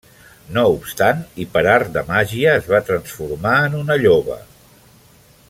[0.53, 4.41] No obstant i per art de màgia es va transformar en una lloba.